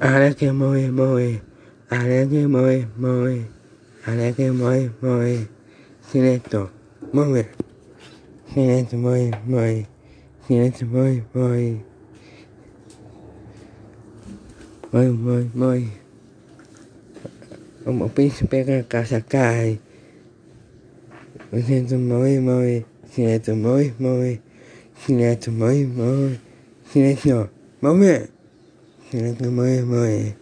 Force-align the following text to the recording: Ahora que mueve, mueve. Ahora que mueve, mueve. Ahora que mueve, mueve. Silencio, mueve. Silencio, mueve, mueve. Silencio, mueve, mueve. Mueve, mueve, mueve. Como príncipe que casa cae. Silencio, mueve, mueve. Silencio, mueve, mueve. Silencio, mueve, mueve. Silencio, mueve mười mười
Ahora 0.00 0.34
que 0.34 0.50
mueve, 0.50 0.90
mueve. 0.90 1.42
Ahora 1.88 2.26
que 2.26 2.46
mueve, 2.48 2.88
mueve. 2.96 3.46
Ahora 4.04 4.32
que 4.32 4.50
mueve, 4.50 4.90
mueve. 5.00 5.48
Silencio, 6.10 6.70
mueve. 7.12 7.46
Silencio, 8.52 8.98
mueve, 8.98 9.30
mueve. 9.46 9.86
Silencio, 10.48 10.88
mueve, 10.88 11.24
mueve. 11.32 11.84
Mueve, 14.90 15.10
mueve, 15.12 15.50
mueve. 15.54 15.88
Como 17.84 18.08
príncipe 18.08 18.64
que 18.64 18.84
casa 18.88 19.20
cae. 19.20 19.78
Silencio, 21.52 21.96
mueve, 21.96 22.40
mueve. 22.40 22.86
Silencio, 23.12 23.54
mueve, 23.54 23.94
mueve. 24.00 24.40
Silencio, 25.06 25.52
mueve, 25.52 25.86
mueve. 25.86 26.40
Silencio, 26.92 27.50
mueve 27.80 28.35
mười 29.12 29.82
mười 29.82 30.34